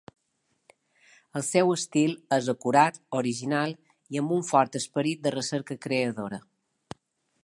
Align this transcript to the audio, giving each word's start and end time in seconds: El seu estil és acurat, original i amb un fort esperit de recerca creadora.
El 1.39 1.43
seu 1.49 1.73
estil 1.73 2.15
és 2.37 2.49
acurat, 2.55 2.97
original 3.19 3.75
i 4.15 4.21
amb 4.23 4.35
un 4.39 4.43
fort 4.51 4.79
esperit 4.83 5.23
de 5.27 5.35
recerca 5.39 5.79
creadora. 5.87 6.41